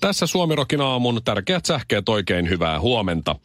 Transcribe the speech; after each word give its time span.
Tässä 0.00 0.26
Suomirokin 0.26 0.80
aamun 0.80 1.20
tärkeät 1.24 1.66
sähkeet 1.66 2.08
oikein 2.08 2.48
hyvää 2.48 2.80
huomenta. 2.80 3.36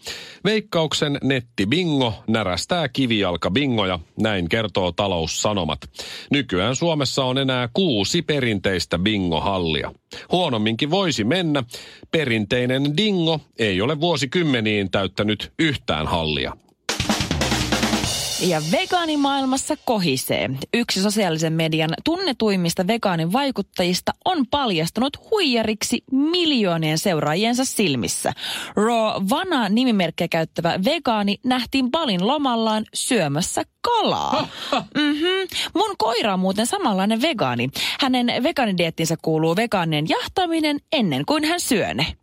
Veikkauksen 0.43 1.17
netti 1.23 1.65
bingo 1.65 2.13
närästää 2.27 2.89
kivijalka 2.89 3.51
bingoja, 3.51 3.99
näin 4.19 4.49
kertoo 4.49 4.91
taloussanomat. 4.91 5.79
Nykyään 6.31 6.75
Suomessa 6.75 7.23
on 7.23 7.37
enää 7.37 7.69
kuusi 7.73 8.21
perinteistä 8.21 8.99
bingohallia. 8.99 9.91
Huonomminkin 10.31 10.91
voisi 10.91 11.23
mennä. 11.23 11.63
Perinteinen 12.11 12.97
dingo 12.97 13.39
ei 13.59 13.81
ole 13.81 13.99
vuosikymmeniin 13.99 14.91
täyttänyt 14.91 15.53
yhtään 15.59 16.07
hallia. 16.07 16.64
Ja 18.39 18.61
vegaanimaailmassa 18.71 19.75
kohisee. 19.85 20.49
Yksi 20.73 21.01
sosiaalisen 21.01 21.53
median 21.53 21.89
tunnetuimmista 22.03 22.87
vegaanin 22.87 23.33
vaikuttajista 23.33 24.11
on 24.25 24.47
paljastunut 24.47 25.17
huijariksi 25.31 26.03
miljoonien 26.11 26.97
seuraajiensa 26.97 27.65
silmissä. 27.65 28.33
Raw 28.75 29.23
Vana 29.29 29.69
nimimerkkiä 29.69 30.27
käyttävä 30.27 30.79
vegaani 30.85 31.37
nähtiin 31.43 31.91
Balin 31.91 32.27
lomallaan 32.27 32.85
syömässä 32.93 33.63
kalaa. 33.81 34.47
Mm-hmm. 34.71 35.47
Mun 35.75 35.95
koira 35.97 36.33
on 36.33 36.39
muuten 36.39 36.67
samanlainen 36.67 37.21
vegaani. 37.21 37.69
Hänen 37.99 38.43
vegaanidiettinsä 38.43 39.15
kuuluu 39.21 39.55
vegaanien 39.55 40.09
jahtaminen 40.09 40.79
ennen 40.91 41.25
kuin 41.25 41.43
hän 41.43 41.59
syö 41.59 41.93
ne. 41.93 42.15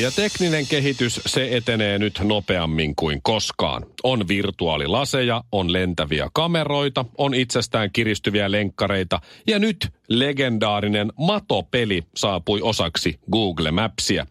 Ja 0.00 0.10
tekninen 0.10 0.66
kehitys, 0.66 1.20
se 1.26 1.48
etenee 1.56 1.98
nyt 1.98 2.20
nopeammin 2.22 2.96
kuin 2.96 3.20
koskaan. 3.22 3.86
On 4.02 4.28
virtuaalilaseja, 4.28 5.44
on 5.52 5.72
lentäviä 5.72 6.28
kameroita, 6.34 7.04
on 7.18 7.34
itsestään 7.34 7.90
kiristyviä 7.92 8.50
lenkkareita 8.50 9.20
ja 9.46 9.58
nyt 9.58 9.88
legendaarinen 10.08 11.12
matopeli 11.18 12.02
saapui 12.16 12.60
osaksi 12.62 13.20
Google 13.32 13.70
Mapsia. 13.70 14.26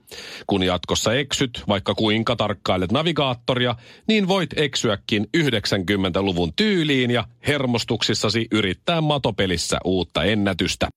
Kun 0.48 0.64
jatkossa 0.64 1.14
eksyt, 1.14 1.64
vaikka 1.68 1.96
kuinka 1.96 2.36
tarkkailet 2.36 2.92
navigaattoria, 2.92 3.76
niin 4.08 4.28
voit 4.28 4.50
eksyäkin 4.56 5.28
90-luvun 5.38 6.54
tyyliin 6.56 7.12
ja 7.12 7.24
hermostuksissasi 7.48 8.48
yrittää 8.52 9.02
matopelissä 9.02 9.78
uutta 9.86 10.24
ennätystä. 10.24 10.88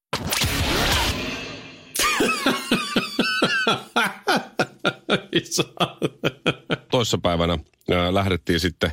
Toissapäivänä 6.91 7.59
ää, 7.91 8.15
lähdettiin 8.15 8.61
sitten 8.61 8.91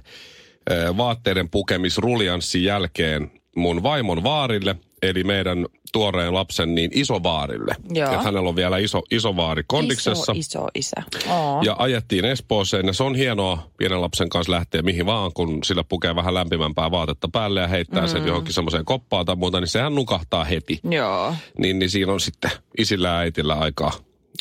ää, 0.70 0.98
vaatteiden 0.98 1.50
pukemisruljanssin 1.50 2.64
jälkeen 2.64 3.32
mun 3.56 3.84
vaimon 3.84 4.24
vaarille, 4.24 4.76
eli 5.02 5.24
meidän 5.24 5.66
tuoreen 5.92 6.34
lapsen 6.34 6.76
niin 6.76 6.92
isovaarille. 6.94 7.76
Joo. 7.90 8.12
Ja 8.12 8.22
hänellä 8.22 8.50
on 8.50 8.56
vielä 8.56 8.78
iso, 8.78 9.02
isovaari 9.12 9.64
kondiksessa. 9.68 10.32
Iso, 10.32 10.62
iso 10.62 10.68
isä. 10.76 10.96
Oo. 11.30 11.62
Ja 11.62 11.76
ajettiin 11.80 12.26
Espooseen 12.26 12.88
ja 12.88 12.94
se 12.94 13.04
on 13.04 13.16
hienoa 13.16 13.70
pienen 13.78 14.02
lapsen 14.02 14.30
kanssa 14.30 14.52
lähteä 14.52 14.82
mihin 14.82 15.06
vaan, 15.06 15.32
kun 15.34 15.60
sillä 15.64 15.84
pukee 15.84 16.16
vähän 16.16 16.34
lämpimämpää 16.34 16.92
vaatetta 16.92 17.30
päälle 17.32 17.62
ja 17.62 17.68
heittää 17.68 18.02
mm. 18.02 18.08
sen 18.08 18.28
johonkin 18.28 18.54
semmoiseen 18.54 18.86
koppaan 18.86 19.26
tai 19.26 19.36
muuta, 19.36 19.60
niin 19.60 19.68
sehän 19.68 19.96
nukahtaa 19.96 20.44
heti. 20.44 20.80
Joo. 20.92 21.36
Niin, 21.58 21.80
niin 21.80 21.90
siinä 21.90 22.12
on 22.12 22.20
sitten 22.20 22.52
isillä 22.78 23.08
ja 23.08 23.18
äitillä 23.18 23.54
aikaa 23.54 23.92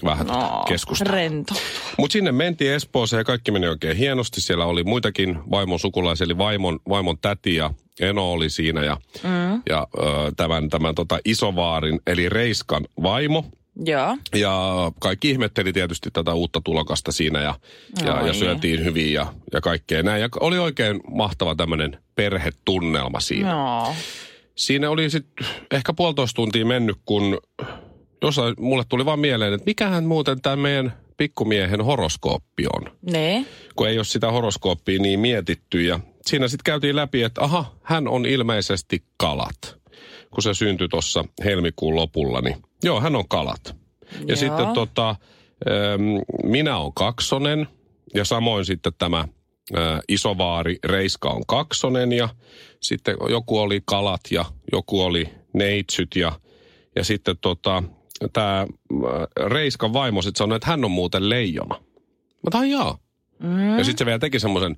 vähän 0.05 0.27
no, 0.27 0.65
keskustella. 0.69 1.13
rento. 1.13 1.55
Mutta 1.99 2.13
sinne 2.13 2.33
mentiin 2.33 2.73
Espooseen 2.73 3.21
ja 3.21 3.25
kaikki 3.25 3.51
meni 3.51 3.69
oikein 3.69 3.97
hienosti. 3.97 4.41
Siellä 4.41 4.67
oli 4.67 4.85
muitakin 4.85 5.39
vaimon 5.51 5.79
sukulaisia, 5.79 6.25
eli 6.25 6.39
vaimon, 6.39 6.81
vaimon 6.89 7.19
täti 7.19 7.55
ja 7.55 7.71
Eno 8.01 8.33
oli 8.33 8.51
siinä 8.51 8.85
ja, 8.85 8.97
mm. 9.23 9.63
ja 9.69 9.87
ö, 9.99 10.03
tämän, 10.37 10.69
tämän 10.69 10.95
tota 10.95 11.19
isovaarin, 11.25 12.01
eli 12.07 12.29
Reiskan 12.29 12.87
vaimo. 13.03 13.45
Joo. 13.85 14.17
Ja 14.37 14.93
kaikki 15.01 15.31
ihmetteli 15.31 15.73
tietysti 15.73 16.11
tätä 16.13 16.35
uutta 16.35 16.61
tulokasta 16.65 17.13
siinä 17.13 17.43
ja, 17.43 17.55
ja, 18.05 18.27
ja 18.27 18.33
syötiin 18.33 18.85
hyvin 18.85 19.13
ja, 19.13 19.27
ja 19.53 19.61
kaikkea 19.61 20.03
näin. 20.03 20.23
Ja 20.23 20.29
oli 20.41 20.59
oikein 20.59 21.01
mahtava 21.11 21.55
tämmöinen 21.55 21.99
perhetunnelma 22.15 23.21
siinä. 23.21 23.53
No. 23.53 23.95
Siinä 24.55 24.91
oli 24.91 25.11
sitten 25.11 25.47
ehkä 25.71 25.93
puolitoista 25.93 26.37
tuntia 26.37 26.67
mennyt, 26.67 26.97
kun 27.05 27.39
jossain 28.27 28.55
mulle 28.59 28.85
tuli 28.89 29.05
vaan 29.05 29.19
mieleen, 29.19 29.53
että 29.53 29.67
mikähän 29.67 30.05
muuten 30.05 30.41
tämä 30.41 30.57
meidän 30.57 30.93
pikkumiehen 31.17 31.81
horoskooppi 31.85 32.65
on. 32.77 32.97
Ne. 33.11 33.47
Kun 33.77 33.89
ei 33.89 33.99
ole 33.99 34.05
sitä 34.05 34.31
horoskooppia 34.31 34.99
niin 34.99 35.21
mietitty 35.21 35.83
ja 35.83 36.01
siinä 36.27 36.49
sitten 36.49 36.65
käytiin 36.65 36.97
läpi, 36.97 37.23
että 37.23 37.45
aha, 37.45 37.75
hän 37.83 38.09
on 38.09 38.27
ilmeisesti 38.27 39.05
kalat. 39.17 39.77
Kun 40.31 40.43
se 40.43 40.55
syntyi 40.55 40.89
tuossa 40.89 41.25
helmikuun 41.45 41.97
lopulla, 41.97 42.41
niin 42.41 42.57
joo, 42.83 43.01
hän 43.01 43.17
on 43.17 43.29
kalat. 43.29 43.77
Ja 44.13 44.19
Joo. 44.27 44.37
sitten 44.37 44.67
tota, 44.75 45.09
ähm, 45.11 46.03
minä 46.45 46.79
on 46.79 46.93
kaksonen 46.95 47.69
ja 48.15 48.25
samoin 48.25 48.65
sitten 48.65 48.93
tämä 48.99 49.19
äh, 49.19 50.01
isovaari 50.09 50.79
Reiska 50.85 51.31
on 51.31 51.43
kaksonen 51.47 52.13
ja 52.13 52.29
sitten 52.83 53.17
joku 53.31 53.59
oli 53.59 53.81
kalat 53.85 54.21
ja 54.31 54.45
joku 54.73 55.01
oli 55.01 55.29
neitsyt 55.53 56.17
ja, 56.17 56.33
ja 56.97 57.05
sitten 57.05 57.37
tota, 57.41 57.83
tämä 58.33 58.67
Reiskan 59.47 59.93
vaimo 59.93 60.23
sitten 60.23 60.39
sanoi, 60.39 60.57
että 60.57 60.69
hän 60.69 60.85
on 60.85 60.91
muuten 60.91 61.29
leijona. 61.29 61.75
Mä 62.43 62.51
tain 62.51 62.71
jaa. 62.71 62.99
Mm. 63.39 63.79
Ja 63.79 63.85
sitten 63.85 63.99
se 63.99 64.07
vielä 64.07 64.19
teki 64.19 64.39
semmoisen, 64.41 64.77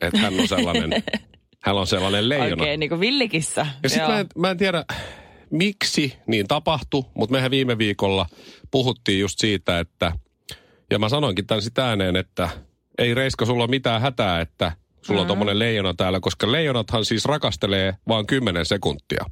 että 0.00 0.18
hän 0.18 0.40
on 0.40 0.48
sellainen, 0.48 0.90
hän 1.64 1.76
on 1.76 1.86
sellainen 1.86 2.28
leijona. 2.28 2.62
Oikein 2.62 2.80
niin 2.80 2.90
kuin 2.90 3.00
villikissa. 3.00 3.66
Ja 3.82 3.88
sitten 3.88 4.10
mä, 4.10 4.20
en- 4.20 4.26
mä 4.38 4.50
en 4.50 4.56
tiedä, 4.56 4.84
miksi 5.50 6.14
niin 6.26 6.48
tapahtui, 6.48 7.04
mutta 7.14 7.32
mehän 7.32 7.50
viime 7.50 7.78
viikolla 7.78 8.26
puhuttiin 8.70 9.20
just 9.20 9.38
siitä, 9.38 9.78
että, 9.78 10.12
ja 10.90 10.98
mä 10.98 11.08
sanoinkin 11.08 11.46
tämän 11.46 11.62
sitä 11.62 11.88
ääneen, 11.88 12.16
että 12.16 12.48
ei 12.98 13.14
Reiska, 13.14 13.46
sulla 13.46 13.64
ole 13.64 13.70
mitään 13.70 14.00
hätää, 14.00 14.40
että 14.40 14.72
sulla 15.02 15.20
on 15.20 15.26
tommonen 15.26 15.58
leijona 15.58 15.94
täällä, 15.94 16.20
koska 16.20 16.52
leijonathan 16.52 17.04
siis 17.04 17.24
rakastelee 17.24 17.94
vaan 18.08 18.26
10 18.26 18.66
sekuntia. 18.66 19.24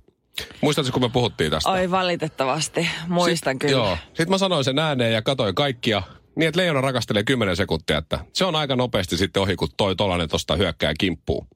Muistatko, 0.60 0.92
kun 0.92 1.02
me 1.02 1.08
puhuttiin 1.08 1.50
tästä? 1.50 1.70
Oi 1.70 1.90
valitettavasti, 1.90 2.88
muistan 3.08 3.54
Sit- 3.54 3.58
kyllä. 3.60 3.72
Joo. 3.72 3.98
Sitten 4.06 4.30
mä 4.30 4.38
sanoin 4.38 4.64
sen 4.64 4.78
ääneen 4.78 5.12
ja 5.12 5.22
katoin 5.22 5.54
kaikkia. 5.54 6.02
Niin, 6.36 6.48
että 6.48 6.60
leijona 6.60 6.80
rakastelee 6.80 7.24
10 7.24 7.56
sekuntia, 7.56 7.98
että 7.98 8.18
se 8.32 8.44
on 8.44 8.56
aika 8.56 8.76
nopeasti 8.76 9.16
sitten 9.16 9.42
ohi, 9.42 9.56
kun 9.56 9.68
toi 9.76 9.96
tolanen 9.96 10.28
tosta 10.28 10.56
hyökkää 10.56 10.92
kimppuun. 11.00 11.46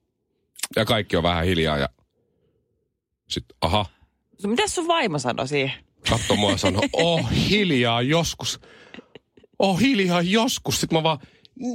Ja 0.76 0.84
kaikki 0.84 1.16
on 1.16 1.22
vähän 1.22 1.44
hiljaa 1.44 1.78
ja 1.78 1.88
sitten, 3.28 3.56
aha, 3.60 3.86
Mitä 4.46 4.68
sun 4.68 4.88
vaimo 4.88 5.18
sanoi 5.18 5.48
siihen? 5.48 5.72
katso 6.10 6.36
mua 6.36 6.50
ja 6.50 6.56
sanoi, 6.56 6.82
oh 6.92 7.30
hiljaa 7.48 8.02
joskus. 8.02 8.60
Oh 9.58 9.80
hiljaa 9.80 10.22
joskus. 10.22 10.80
Sitten 10.80 10.98
mä 10.98 11.02
vaan, 11.02 11.18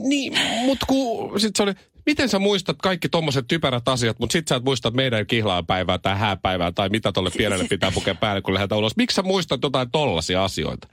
niin, 0.08 0.34
mut 0.66 0.78
ku, 0.88 1.32
sit 1.38 1.56
se 1.56 1.64
oli, 1.64 1.74
miten 2.08 2.30
sä 2.30 2.40
muistat 2.40 2.78
kaikki 2.84 3.10
tommoset 3.10 3.46
typerät 3.48 3.88
asiat, 3.88 4.20
mutta 4.20 4.34
sit 4.34 4.48
sä 4.48 4.56
et 4.56 4.64
muista 4.64 4.92
meidän 4.92 5.28
kihlaapäivää 5.28 5.98
tai 5.98 6.18
hääpäivää 6.18 6.72
tai 6.72 6.90
mitä 6.90 7.12
tolle 7.12 7.32
pienelle 7.38 7.68
pitää 7.68 7.92
pukea 7.92 8.16
päälle, 8.16 8.42
kun 8.42 8.54
lähdetään 8.54 8.80
ulos. 8.80 8.98
Miksi 8.98 9.16
sä 9.16 9.24
muistat 9.24 9.60
jotain 9.64 9.92
tollasia 9.92 10.44
asioita? 10.44 10.88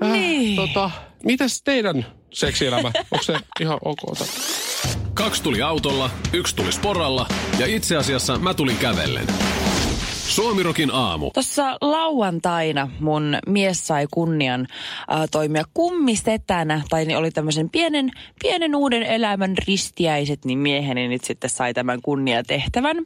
Niin. 0.00 0.56
Tota, 0.56 0.90
mitäs 1.24 1.62
teidän 1.62 2.06
seksielämä? 2.32 2.92
Onko 3.10 3.22
se 3.22 3.36
ihan 3.60 3.78
ok? 3.84 3.98
Kaksi 5.14 5.42
tuli 5.42 5.62
autolla, 5.62 6.10
yksi 6.32 6.56
tuli 6.56 6.72
sporalla 6.72 7.26
ja 7.58 7.66
itse 7.66 7.96
asiassa 7.96 8.38
mä 8.38 8.54
tulin 8.54 8.76
kävellen. 8.76 9.26
Suomirokin 10.28 10.90
aamu. 10.92 11.30
Tuossa 11.34 11.78
lauantaina 11.80 12.90
mun 13.00 13.38
mies 13.46 13.86
sai 13.86 14.06
kunnian 14.10 14.60
äh, 14.60 15.28
toimia 15.30 15.64
kummisetänä, 15.74 16.82
tai 16.88 17.04
niin 17.04 17.18
oli 17.18 17.30
tämmöisen 17.30 17.70
pienen, 17.70 18.10
pienen 18.42 18.74
uuden 18.74 19.02
elämän 19.02 19.54
ristiäiset, 19.68 20.44
niin 20.44 20.58
mieheni 20.58 21.08
nyt 21.08 21.24
sitten 21.24 21.50
sai 21.50 21.74
tämän 21.74 22.02
kunniatehtävän. 22.02 22.96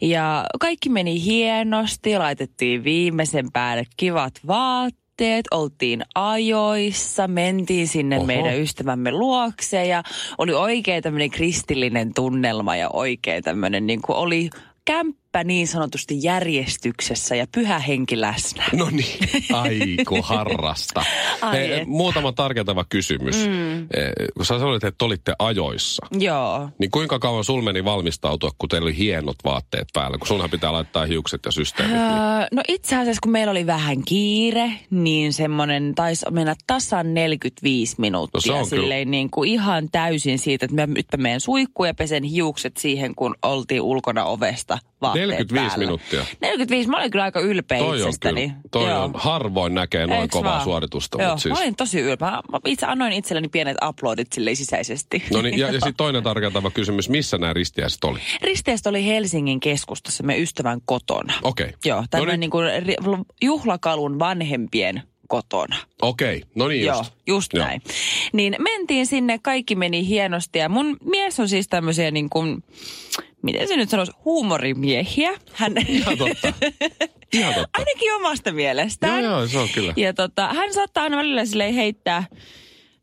Ja 0.00 0.44
kaikki 0.60 0.88
meni 0.88 1.24
hienosti, 1.24 2.18
laitettiin 2.18 2.84
viimeisen 2.84 3.52
päälle 3.52 3.84
kivat 3.96 4.34
vaatteet, 4.46 5.44
oltiin 5.50 6.02
ajoissa, 6.14 7.28
mentiin 7.28 7.88
sinne. 7.88 8.16
Oho. 8.16 8.26
meidän 8.26 8.58
ystävämme 8.58 9.12
luokse 9.12 9.86
ja 9.86 10.02
oli 10.38 10.54
oikein 10.54 11.02
tämmöinen 11.02 11.30
kristillinen 11.30 12.14
tunnelma 12.14 12.76
ja 12.76 12.90
oikein 12.92 13.42
tämmöinen 13.42 13.86
niin 13.86 14.02
kuin 14.02 14.16
oli 14.16 14.50
kämppä 14.84 15.29
läppä 15.34 15.44
niin 15.44 15.68
sanotusti 15.68 16.22
järjestyksessä 16.22 17.36
ja 17.36 17.46
pyhä 17.54 17.78
henki 17.78 18.20
läsnä. 18.20 18.64
No 18.72 18.88
niin, 18.90 19.28
aiku 19.52 20.22
harrasta. 20.22 21.00
Ai 21.42 21.56
Hei, 21.56 21.72
että. 21.72 21.88
muutama 21.88 22.32
tarkentava 22.32 22.84
kysymys. 22.88 23.36
Mm. 23.36 23.88
Kun 24.36 24.46
sä 24.46 24.58
sanoit, 24.58 24.84
että 24.84 25.04
olitte 25.04 25.34
ajoissa, 25.38 26.06
Joo. 26.18 26.68
niin 26.78 26.90
kuinka 26.90 27.18
kauan 27.18 27.44
sul 27.44 27.62
meni 27.62 27.84
valmistautua, 27.84 28.50
kun 28.58 28.68
teillä 28.68 28.86
oli 28.86 28.96
hienot 28.96 29.36
vaatteet 29.44 29.88
päällä? 29.92 30.18
Kun 30.18 30.26
sunhan 30.26 30.50
pitää 30.50 30.72
laittaa 30.72 31.06
hiukset 31.06 31.40
ja 31.44 31.52
systeemit. 31.52 31.96
Niin. 31.96 32.04
Öö, 32.04 32.46
no 32.52 32.62
itse 32.68 32.96
asiassa 32.96 33.20
kun 33.22 33.32
meillä 33.32 33.50
oli 33.50 33.66
vähän 33.66 34.04
kiire, 34.04 34.72
niin 34.90 35.32
semmoinen 35.32 35.94
taisi 35.94 36.26
mennä 36.30 36.54
tasan 36.66 37.14
45 37.14 37.94
minuuttia. 37.98 38.38
No 38.38 38.40
se 38.40 38.52
on 38.52 38.68
kyllä. 38.68 38.82
silleen 38.82 39.10
niin 39.10 39.30
kuin 39.30 39.50
ihan 39.50 39.88
täysin 39.92 40.38
siitä, 40.38 40.64
että 40.64 40.76
mä 40.76 40.86
nyt 40.86 41.06
mä 41.16 41.22
menen 41.22 41.40
suihkuun 41.40 41.86
ja 41.86 41.94
pesen 41.94 42.22
hiukset 42.22 42.76
siihen, 42.76 43.14
kun 43.14 43.34
oltiin 43.42 43.82
ulkona 43.82 44.24
ovesta 44.24 44.78
vaatteet 45.00 45.19
45 45.26 45.68
päällä. 45.68 45.84
minuuttia. 45.84 46.26
45, 46.40 46.88
mä 46.88 46.96
olin 46.98 47.10
kyllä 47.10 47.24
aika 47.24 47.40
ylpeä 47.40 47.78
Toi 47.78 47.88
on 48.02 48.08
itsestäni. 48.08 48.48
kyllä, 48.48 48.60
toi 48.70 48.90
Joo. 48.90 49.04
on, 49.04 49.10
harvoin 49.14 49.74
näkee 49.74 50.06
noin 50.06 50.20
Eiks 50.20 50.32
kovaa 50.32 50.52
vaan? 50.52 50.64
suoritusta. 50.64 51.22
Joo, 51.22 51.28
Mutta 51.30 51.42
siis, 51.42 51.52
mä 51.54 51.60
olin 51.60 51.76
tosi 51.76 52.00
ylpeä. 52.00 52.30
Mä 52.30 52.42
itse 52.66 52.86
annoin 52.86 53.12
itselleni 53.12 53.48
pienet 53.48 53.76
uploadit 53.88 54.32
silleen 54.32 54.56
sisäisesti. 54.56 55.22
no 55.32 55.42
niin, 55.42 55.58
ja, 55.58 55.66
ja 55.66 55.72
sitten 55.80 55.94
toinen 55.94 56.22
tarkentava 56.22 56.70
kysymys, 56.70 57.08
missä 57.08 57.38
nämä 57.38 57.52
ristiäiset 57.52 58.04
oli? 58.04 58.18
Risteestä 58.42 58.88
oli 58.90 59.06
Helsingin 59.06 59.60
keskustassa 59.60 60.22
me 60.22 60.38
ystävän 60.38 60.80
kotona. 60.84 61.34
Okei. 61.42 61.72
Joo, 61.84 62.00
No 62.00 62.06
tämmöinen 62.10 62.40
niin. 62.40 62.50
niin 62.86 63.02
kuin 63.04 63.24
juhlakalun 63.42 64.18
vanhempien 64.18 65.02
kotona. 65.28 65.76
Okei, 66.02 66.42
no 66.54 66.68
niin 66.68 66.86
Joo, 66.86 66.96
just. 66.98 67.12
just 67.26 67.52
Joo. 67.54 67.64
näin. 67.64 67.82
Niin 68.32 68.56
mentiin 68.58 69.06
sinne, 69.06 69.38
kaikki 69.42 69.74
meni 69.76 70.06
hienosti 70.06 70.58
ja 70.58 70.68
mun 70.68 70.96
mies 71.04 71.40
on 71.40 71.48
siis 71.48 71.68
tämmöisiä 71.68 72.10
niin 72.10 72.30
kuin, 72.30 72.64
miten 73.42 73.68
se 73.68 73.76
nyt 73.76 73.90
sanoisi, 73.90 74.12
huumorimiehiä. 74.24 75.32
Hän, 75.52 75.74
Ihan 75.88 76.18
totta. 76.18 76.52
Ihan 77.32 77.54
totta. 77.54 77.78
ainakin 77.78 78.14
omasta 78.14 78.52
mielestään. 78.52 79.24
Joo, 79.24 79.38
joo, 79.38 79.46
se 79.46 79.58
on 79.58 79.68
kyllä. 79.68 79.92
Ja 79.96 80.14
tota, 80.14 80.48
hän 80.54 80.74
saattaa 80.74 81.02
aina 81.02 81.16
välillä 81.16 81.64
heittää 81.64 82.24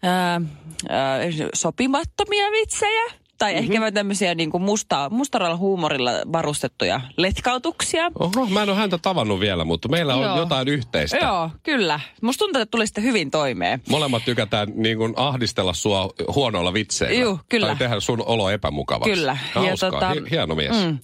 ää, 0.03 0.41
ää, 0.89 1.19
sopimattomia 1.53 2.51
vitsejä. 2.51 3.03
Tai 3.37 3.53
Mhm. 3.53 3.61
mm-hmm. 3.63 3.83
ehkä 3.83 3.91
tämmöisiä 3.91 4.35
niin 4.35 4.51
kuin 4.51 4.63
musta, 4.63 5.09
mustaralla 5.09 5.57
huumorilla 5.57 6.11
varustettuja 6.31 7.01
letkautuksia. 7.17 8.11
Oho, 8.19 8.45
mä 8.45 8.63
en 8.63 8.69
ole 8.69 8.77
häntä 8.77 8.97
tavannut 8.97 9.39
vielä, 9.39 9.65
mutta 9.65 9.89
meillä 9.89 10.15
on 10.15 10.23
Joo. 10.23 10.37
jotain 10.37 10.67
yhteistä. 10.67 11.17
Joo, 11.17 11.49
kyllä. 11.63 11.99
Musta 12.21 12.39
tuntuu, 12.39 12.61
että 12.61 12.71
tuli 12.71 12.87
sitten 12.87 13.03
hyvin 13.03 13.31
toimeen. 13.31 13.81
Molemmat 13.89 14.25
tykätään 14.25 14.67
niin 14.75 14.97
kuin 14.97 15.13
ahdistella 15.15 15.73
sua 15.73 16.09
huonoilla 16.35 16.73
vitseillä. 16.73 17.21
Juu, 17.21 17.39
kyllä. 17.49 17.67
Tai 17.67 17.75
tehdä 17.75 17.99
sun 17.99 18.23
olo 18.25 18.49
epämukavaksi. 18.49 19.13
Kyllä. 19.13 19.37
Hauskaa. 19.53 19.69
Ja 19.69 19.91
tota, 19.91 20.13
hieno 20.31 20.55
mies. 20.55 20.85
Mm. 20.85 20.97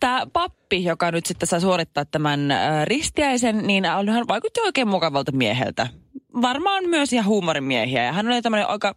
Tämä 0.00 0.26
pappi, 0.32 0.84
joka 0.84 1.10
nyt 1.10 1.26
sitten 1.26 1.48
saa 1.48 1.60
suorittaa 1.60 2.04
tämän 2.04 2.50
äh, 2.50 2.84
ristiäisen, 2.86 3.66
niin 3.66 3.84
hän 3.84 4.28
vaikutti 4.28 4.60
oikein 4.60 4.88
mukavalta 4.88 5.32
mieheltä. 5.32 5.86
Varmaan 6.42 6.84
myös 6.88 7.12
ihan 7.12 7.26
huumorimiehiä. 7.26 8.04
Ja 8.04 8.12
hän 8.12 8.26
oli 8.26 8.42
tämmöinen 8.42 8.68
aika 8.68 8.94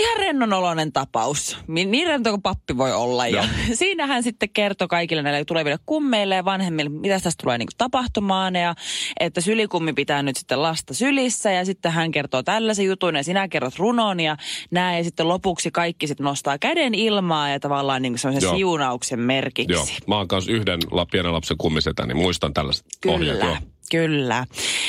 ihan 0.00 0.16
rennonoloinen 0.16 0.92
tapaus. 0.92 1.56
Niin 1.68 1.90
niin 1.90 2.06
rento 2.06 2.30
kuin 2.30 2.42
pappi 2.42 2.76
voi 2.76 2.92
olla. 2.92 3.26
Ja 3.26 3.44
siinä 3.72 4.06
hän 4.06 4.22
sitten 4.22 4.48
kertoi 4.48 4.88
kaikille 4.88 5.22
näille 5.22 5.44
tuleville 5.44 5.78
kummeille 5.86 6.34
ja 6.34 6.44
vanhemmille, 6.44 6.90
mitä 6.90 7.20
tästä 7.20 7.42
tulee 7.42 7.58
niinku 7.58 7.72
tapahtumaan. 7.78 8.56
Ja 8.56 8.74
että 9.20 9.40
sylikummi 9.40 9.92
pitää 9.92 10.22
nyt 10.22 10.36
sitten 10.36 10.62
lasta 10.62 10.94
sylissä. 10.94 11.50
Ja 11.50 11.64
sitten 11.64 11.92
hän 11.92 12.10
kertoo 12.10 12.42
tällaisen 12.42 12.86
jutun 12.86 13.16
ja 13.16 13.24
sinä 13.24 13.48
kerrot 13.48 13.78
runon 13.78 14.20
ja 14.20 14.36
näin. 14.70 14.98
Ja 14.98 15.04
sitten 15.04 15.28
lopuksi 15.28 15.70
kaikki 15.70 16.06
sitten 16.06 16.24
nostaa 16.24 16.58
käden 16.58 16.94
ilmaa 16.94 17.48
ja 17.48 17.60
tavallaan 17.60 18.02
niinku 18.02 18.18
semmoisen 18.18 18.46
Joo. 18.46 18.56
siunauksen 18.56 19.20
merkiksi. 19.20 19.72
Joo, 19.72 19.86
mä 20.06 20.16
oon 20.16 20.28
kanssa 20.28 20.52
yhden 20.52 20.80
la, 20.90 21.06
pienen 21.06 21.32
lapsen 21.32 21.56
kummisetä, 21.56 22.06
niin 22.06 22.16
muistan 22.16 22.54
tällaiset 22.54 22.86
ohjeet. 23.06 23.40
Joo. 23.40 23.56
Kyllä. 23.90 24.46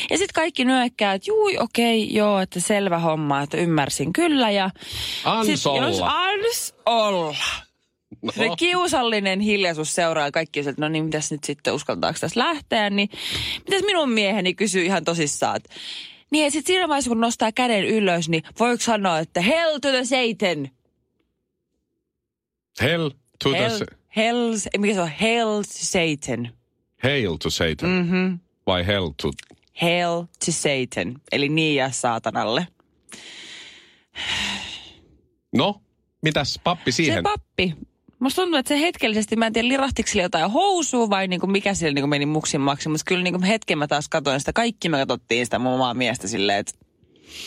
Ja 0.10 0.18
sitten 0.18 0.34
kaikki 0.34 0.66
nyökkää, 0.66 1.14
että 1.14 1.32
juu, 1.32 1.48
okei, 1.58 2.04
okay, 2.04 2.16
joo, 2.16 2.40
että 2.40 2.60
selvä 2.60 3.00
homma, 3.00 3.42
että 3.42 3.58
ymmärsin 3.58 4.14
kyllä. 4.14 4.52
Ja 4.52 4.70
Ans 5.24 5.48
sit, 5.48 5.66
olla. 5.66 5.88
Jos 5.88 6.02
ans 6.02 6.76
olla. 6.86 7.36
No, 8.22 8.32
Se 8.32 8.50
kiusallinen 8.58 9.40
hiljaisuus 9.40 9.96
seuraa 9.96 10.32
kaikki 10.32 10.60
että 10.60 10.74
no 10.78 10.90
niin, 10.90 11.06
mitäs 11.06 11.32
nyt 11.32 11.44
sitten, 11.44 11.74
uskaltaako 11.74 12.20
tässä 12.22 12.40
lähteä, 12.40 12.90
niin 12.90 13.10
mitäs 13.70 13.84
minun 13.84 14.10
mieheni 14.10 14.54
kysyy 14.54 14.86
ihan 14.86 15.04
tosissaan, 15.04 15.56
että 15.56 15.70
niin 16.32 16.44
ja 16.44 16.52
sitten 16.52 16.74
siinä 16.74 16.88
vaiheessa, 16.88 17.10
kun 17.10 17.22
nostaa 17.22 17.52
käden 17.52 17.86
ylös, 17.86 18.30
niin 18.30 18.44
voiko 18.60 18.84
sanoa, 18.84 19.20
että 19.20 19.42
hell 19.42 19.80
to 19.80 19.90
the 19.90 20.04
Satan. 20.04 20.70
hell 22.82 23.10
to 23.44 23.52
Hell, 23.52 23.78
the... 23.78 23.86
hell, 24.16 24.56
mikä 24.78 24.94
se 24.94 25.02
on? 25.02 25.12
Hell 25.22 25.62
to 25.62 25.68
Satan. 25.68 26.50
Hail 27.04 27.38
to 27.38 27.50
Satan. 27.50 27.90
Mhm. 27.90 28.51
Vai 28.72 28.88
hell 28.88 29.10
to... 29.22 29.32
Hell 29.82 30.22
to 30.22 30.52
Satan, 30.52 31.22
eli 31.32 31.50
niin 31.50 31.76
ja 31.76 31.92
saatanalle. 31.92 32.68
No, 35.56 35.82
mitäs 36.22 36.60
pappi 36.64 36.92
siihen? 36.92 37.16
Se 37.16 37.22
pappi. 37.22 37.76
Musta 38.20 38.42
tuntuu, 38.42 38.60
että 38.60 38.70
se 38.70 38.80
hetkellisesti, 38.80 39.36
mä 39.36 39.48
en 39.48 39.54
tiedä, 39.54 39.68
lirahtiko 39.68 40.08
sille 40.08 40.24
jotain 40.24 40.52
housua 40.52 41.10
vai 41.10 41.28
niinku 41.28 41.48
mikä 41.48 41.74
sille 41.74 41.94
niinku 41.94 42.08
meni 42.08 42.26
muksimmaksi, 42.26 42.90
mutta 42.90 43.04
kyllä 43.08 43.24
niinku 43.24 43.42
hetken 43.48 43.78
mä 43.78 43.88
taas 43.88 44.10
katsoin 44.10 44.40
sitä, 44.40 44.54
kaikki 44.54 44.90
me 44.90 44.98
katsottiin 44.98 45.46
sitä 45.46 45.60
mun 45.60 45.74
omaa 45.74 45.94
miestä 45.94 46.28
silleen, 46.28 46.60
että 46.60 46.74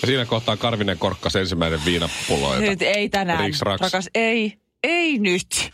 Ja 0.03 0.07
siinä 0.07 0.25
kohtaa 0.25 0.57
Karvinen 0.57 0.99
korkkas 0.99 1.37
ensimmäinen 1.37 1.81
viinapullo. 1.85 2.59
nyt 2.59 2.83
ei 2.83 3.09
tänään, 3.09 3.45
Riks 3.45 3.63
raks. 3.63 3.81
rakas, 3.81 4.09
ei, 4.15 4.59
ei 4.83 5.19
nyt. 5.19 5.71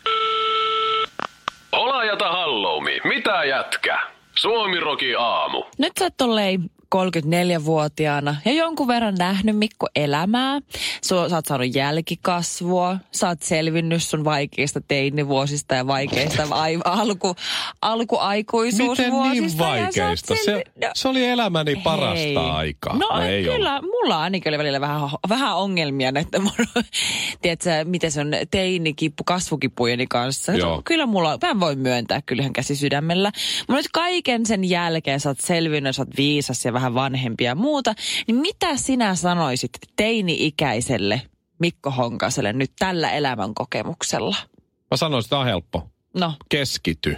Olajata 1.73 2.33
halloumi. 2.33 3.01
Mitä 3.05 3.45
jätkä? 3.45 4.20
Suomiroki 4.41 5.15
aamu. 5.19 5.63
Nyt 5.79 5.93
sä 5.99 6.05
oot 6.05 6.15
tolleen 6.17 6.71
34-vuotiaana 6.95 8.37
ja 8.45 8.53
jonkun 8.53 8.89
verran 8.89 9.15
nähnyt 9.15 9.57
Mikko 9.57 9.89
elämää. 9.97 10.61
Sua, 11.03 11.29
sä 11.29 11.35
oot 11.35 11.47
saanut 11.47 11.75
jälkikasvua, 11.75 12.97
sä 13.13 13.29
oot 13.29 13.43
selvinnyt 13.43 14.03
sun 14.03 14.25
vaikeista 14.25 14.81
teinivuosista 14.89 15.75
ja 15.75 15.87
vaikeista 15.87 16.43
ai, 16.51 16.79
alku, 16.85 17.37
alkuaikuisuusvuosista. 17.83 19.13
Miten 19.13 19.43
niin 19.43 19.51
sä 19.51 19.59
vaikeista? 19.59 20.35
Se, 20.35 20.43
selvi- 20.45 20.87
no, 20.87 20.91
se 20.95 21.09
oli 21.09 21.27
elämäni 21.27 21.77
parasta 21.77 22.15
Hei. 22.15 22.37
aikaa. 22.37 22.97
No, 22.97 23.21
ei 23.21 23.45
kyllä, 23.45 23.77
ollut. 23.77 23.91
mulla 23.91 24.21
ainakin 24.21 24.51
oli 24.51 24.59
välillä 24.59 24.81
vähän, 24.81 25.11
vähän 25.29 25.57
ongelmia 25.57 26.13
näiden 26.13 26.43
mun, 26.43 26.53
tiedätkö, 27.43 27.71
miten 27.85 28.13
se 28.13 28.21
on 28.21 28.31
teinikippu 28.51 29.25
kasvukipujeni 29.25 30.07
kanssa. 30.07 30.53
Joo. 30.53 30.83
Kyllä 30.85 31.07
mulla, 31.07 31.39
mä 31.43 31.61
voin 31.61 31.79
myöntää 31.79 32.23
kyllä 32.27 32.41
ihan 32.41 32.53
käsi 32.53 32.77
sydämellä. 32.77 33.33
Mutta 33.59 33.75
nyt 33.75 33.89
kaiken 33.93 34.47
sen 34.47 34.65
jälkeen 34.65 35.21
sä 35.21 35.29
oot 35.29 35.41
selvinnyt, 35.41 35.97
sä 35.97 36.03
oot 36.03 36.17
viisas 36.17 36.65
ja 36.65 36.73
vähän 36.81 36.95
vanhempi 36.95 37.45
ja 37.45 37.55
muuta. 37.55 37.95
Niin 38.27 38.37
mitä 38.37 38.77
sinä 38.77 39.15
sanoisit 39.15 39.71
teini-ikäiselle 39.97 41.23
Mikko 41.59 41.91
Honkaselle 41.91 42.53
nyt 42.53 42.73
tällä 42.79 43.11
elämän 43.11 43.55
kokemuksella? 43.55 44.37
Mä 44.91 44.97
sanoin, 44.97 45.21
että 45.21 45.31
tämä 45.31 45.41
on 45.41 45.47
helppo. 45.47 45.91
No, 46.15 46.35
Keskity. 46.49 47.17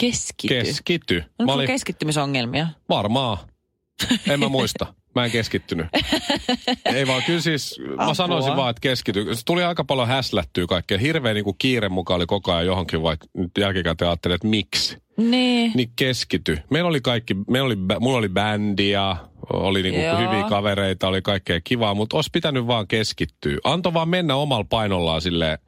keskity. 0.00 0.54
Keskity. 0.54 1.24
Onko 1.38 1.52
Mä 1.52 1.54
olin, 1.54 1.66
keskittymisongelmia? 1.66 2.66
varmaan. 2.88 3.38
En 4.30 4.40
mä 4.40 4.48
muista. 4.48 4.94
Mä 5.14 5.24
en 5.24 5.30
keskittynyt. 5.30 5.86
Ei 6.84 7.06
vaan, 7.06 7.22
kyllä 7.22 7.40
siis, 7.40 7.80
mä 7.88 7.94
Apua. 8.02 8.14
sanoisin 8.14 8.56
vaan, 8.56 8.70
että 8.70 8.80
keskity. 8.80 9.34
Se 9.34 9.42
tuli 9.44 9.64
aika 9.64 9.84
paljon 9.84 10.08
häslättyä 10.08 10.66
kaikkea. 10.66 10.98
Hirveä 10.98 11.34
niin 11.34 11.44
kuin 11.44 11.56
kiire 11.58 11.88
mukaan 11.88 12.16
oli 12.16 12.26
koko 12.26 12.52
ajan 12.52 12.66
johonkin, 12.66 13.02
vaikka 13.02 13.26
nyt 13.34 13.50
jälkikäteen 13.58 14.08
ajattelin, 14.08 14.34
että 14.34 14.46
miksi. 14.48 14.98
Niin. 15.16 15.72
Niin 15.74 15.90
keskity. 15.96 16.58
Meillä 16.70 16.88
oli 16.88 17.00
kaikki, 17.00 17.36
meillä 17.50 17.66
oli, 17.66 17.76
mulla 18.00 18.18
oli 18.18 18.28
bändiä, 18.28 19.16
oli 19.52 19.82
niinku 19.82 20.00
Joo. 20.00 20.18
hyviä 20.18 20.48
kavereita, 20.48 21.08
oli 21.08 21.22
kaikkea 21.22 21.60
kivaa, 21.64 21.94
mutta 21.94 22.16
olisi 22.16 22.30
pitänyt 22.32 22.66
vaan 22.66 22.88
keskittyä. 22.88 23.58
Anto 23.64 23.94
vaan 23.94 24.08
mennä 24.08 24.34
omalla 24.34 24.66
painollaan 24.68 25.20
sille 25.20 25.58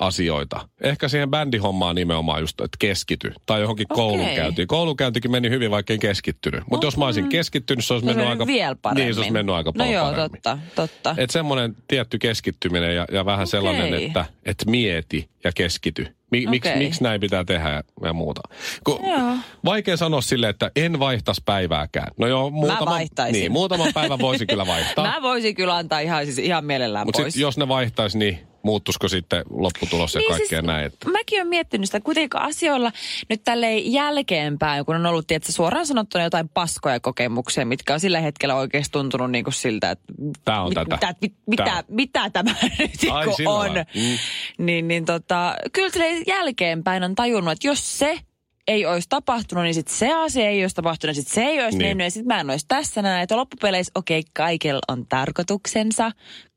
asioita. 0.00 0.68
Ehkä 0.80 1.08
siihen 1.08 1.30
bändihommaan 1.30 1.94
nimenomaan 1.96 2.40
just, 2.40 2.60
että 2.60 2.76
keskity. 2.78 3.32
Tai 3.46 3.60
johonkin 3.60 3.86
Okei. 3.90 4.04
koulunkäyntiin. 4.04 4.68
Koulunkäyntikin 4.68 5.30
meni 5.30 5.50
hyvin, 5.50 5.70
vaikka 5.70 5.92
en 5.92 6.00
keskittynyt. 6.00 6.62
Mutta 6.70 6.86
jos 6.86 6.96
mä 6.96 7.04
olisin 7.04 7.28
keskittynyt, 7.28 7.84
se 7.84 7.94
olisi 7.94 8.06
mennyt 8.06 8.26
aika... 8.26 8.46
vielä 8.46 8.76
paremmin. 8.82 9.04
Niin, 9.04 9.14
se 9.14 9.20
olisi 9.20 9.32
mennyt 9.32 9.54
aika 9.54 9.68
No 9.68 9.72
paljon 9.72 9.94
joo, 9.94 10.04
paremmin. 10.04 10.30
totta, 10.30 10.58
totta. 10.74 11.14
Että 11.18 11.32
semmoinen 11.32 11.76
tietty 11.88 12.18
keskittyminen 12.18 12.96
ja, 12.96 13.06
ja 13.12 13.24
vähän 13.24 13.40
Okei. 13.40 13.50
sellainen, 13.50 13.94
että 13.94 14.24
et 14.44 14.64
mieti 14.66 15.30
ja 15.44 15.52
keskity. 15.54 16.06
Mi, 16.30 16.46
miksi, 16.46 16.70
Okei. 16.70 16.82
miksi 16.82 17.02
näin 17.02 17.20
pitää 17.20 17.44
tehdä 17.44 17.70
ja, 17.70 17.82
ja 18.02 18.12
muuta. 18.12 18.40
Kun, 18.84 18.98
Joo. 19.08 19.36
vaikea 19.64 19.96
sanoa 19.96 20.20
sille, 20.20 20.48
että 20.48 20.70
en 20.76 20.98
vaihtaisi 20.98 21.42
päivääkään. 21.44 22.12
No 22.18 22.26
joo, 22.26 22.50
muutama, 22.50 22.98
niin, 23.32 23.52
muutaman 23.52 23.92
päivän 23.94 24.18
voisi 24.18 24.46
kyllä 24.46 24.66
vaihtaa. 24.66 25.04
Mä 25.14 25.22
voisin 25.22 25.54
kyllä 25.54 25.76
antaa 25.76 26.00
ihan, 26.00 26.24
siis 26.24 26.38
ihan 26.38 26.64
mielellään 26.64 27.06
Mutta 27.06 27.22
pois. 27.22 27.32
sitten 27.32 27.42
jos 27.42 27.58
ne 27.58 27.68
vaihtaisi, 27.68 28.18
niin 28.18 28.49
muuttuisiko 28.62 29.08
sitten 29.08 29.44
lopputulos 29.50 30.14
ja 30.14 30.18
Niin 30.18 30.30
kaikkea 30.30 30.58
siis 30.58 30.66
näin. 30.66 30.86
Että. 30.86 31.10
Mäkin 31.10 31.38
olen 31.38 31.48
miettinyt 31.48 31.86
sitä 31.86 32.00
kuitenkin 32.00 32.40
asioilla 32.40 32.92
nyt 33.28 33.44
tälleen 33.44 33.92
jälkeenpäin, 33.92 34.84
kun 34.84 34.96
on 34.96 35.06
ollut 35.06 35.26
tietysti, 35.26 35.52
suoraan 35.52 35.86
sanottuna 35.86 36.24
jotain 36.24 36.48
paskoja 36.48 37.00
kokemuksia, 37.00 37.66
mitkä 37.66 37.94
on 37.94 38.00
sillä 38.00 38.20
hetkellä 38.20 38.54
oikeasti 38.54 38.92
tuntunut 38.92 39.30
niin 39.30 39.44
kuin 39.44 39.54
siltä, 39.54 39.90
että 39.90 40.04
Tää 40.44 40.62
on 40.62 40.74
tätä. 40.74 40.94
Mitä, 40.94 41.14
mit, 41.22 41.34
mitä, 41.46 41.64
Tää. 41.64 41.84
mitä 41.88 42.30
tämä 42.30 42.54
nyt 42.78 42.90
Ai, 43.10 43.26
niinku 43.26 43.50
on. 43.50 43.70
Mm. 43.70 44.18
Niin, 44.66 44.88
niin 44.88 45.04
tota, 45.04 45.54
kyllä 45.72 45.90
silleen 45.90 46.22
jälkeenpäin 46.26 47.04
on 47.04 47.14
tajunnut, 47.14 47.52
että 47.52 47.68
jos 47.68 47.98
se 47.98 48.20
ei 48.68 48.86
olisi 48.86 49.08
tapahtunut, 49.08 49.64
niin 49.64 49.74
sitten 49.74 49.94
se 49.94 50.14
asia 50.14 50.48
ei 50.48 50.64
olisi 50.64 50.76
tapahtunut, 50.76 51.16
sitten 51.16 51.34
se 51.34 51.42
ei 51.42 51.62
olisi 51.64 51.78
niin. 51.78 51.88
mennyt 51.88 52.04
ja 52.04 52.10
sitten 52.10 52.26
mä 52.26 52.40
en 52.40 52.50
olisi 52.50 52.66
tässä 52.68 53.02
näin. 53.02 53.22
Että 53.22 53.36
loppupeleissä, 53.36 53.92
okei, 53.94 54.18
okay, 54.18 54.30
kaikella 54.34 54.80
on 54.88 55.06
tarkoituksensa, 55.06 56.12